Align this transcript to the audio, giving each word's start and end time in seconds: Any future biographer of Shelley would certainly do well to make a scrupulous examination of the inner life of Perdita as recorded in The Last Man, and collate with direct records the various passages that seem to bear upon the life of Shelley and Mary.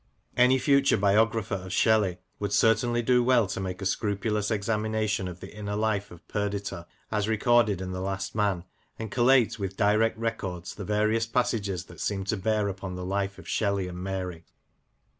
Any 0.35 0.57
future 0.57 0.97
biographer 0.97 1.53
of 1.53 1.71
Shelley 1.71 2.17
would 2.39 2.51
certainly 2.51 3.03
do 3.03 3.23
well 3.23 3.45
to 3.45 3.59
make 3.59 3.83
a 3.83 3.85
scrupulous 3.85 4.49
examination 4.49 5.27
of 5.27 5.41
the 5.41 5.55
inner 5.55 5.75
life 5.75 6.09
of 6.09 6.27
Perdita 6.27 6.87
as 7.11 7.27
recorded 7.27 7.81
in 7.81 7.91
The 7.91 8.01
Last 8.01 8.33
Man, 8.33 8.63
and 8.97 9.11
collate 9.11 9.59
with 9.59 9.77
direct 9.77 10.17
records 10.17 10.73
the 10.73 10.85
various 10.85 11.27
passages 11.27 11.85
that 11.85 11.99
seem 12.01 12.23
to 12.23 12.37
bear 12.37 12.67
upon 12.67 12.95
the 12.95 13.05
life 13.05 13.37
of 13.37 13.47
Shelley 13.47 13.87
and 13.87 13.99
Mary. 13.99 14.43